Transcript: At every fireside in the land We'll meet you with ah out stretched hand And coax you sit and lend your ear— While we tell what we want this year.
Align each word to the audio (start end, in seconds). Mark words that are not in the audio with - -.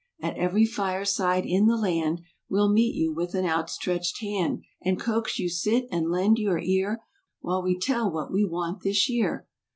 At 0.19 0.35
every 0.35 0.65
fireside 0.65 1.45
in 1.45 1.67
the 1.67 1.77
land 1.77 2.21
We'll 2.49 2.73
meet 2.73 2.95
you 2.95 3.13
with 3.13 3.35
ah 3.35 3.45
out 3.45 3.69
stretched 3.69 4.19
hand 4.21 4.63
And 4.83 4.99
coax 4.99 5.37
you 5.37 5.47
sit 5.47 5.85
and 5.91 6.09
lend 6.09 6.39
your 6.39 6.57
ear— 6.57 7.03
While 7.41 7.61
we 7.61 7.77
tell 7.77 8.09
what 8.11 8.33
we 8.33 8.43
want 8.43 8.81
this 8.81 9.07
year. 9.07 9.47